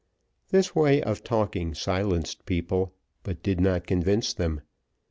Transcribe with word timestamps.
This 0.49 0.73
way 0.75 0.99
of 1.03 1.23
talking 1.23 1.75
silenced 1.75 2.47
people, 2.47 2.91
but 3.21 3.43
did 3.43 3.61
not 3.61 3.85
convince 3.85 4.33
them. 4.33 4.61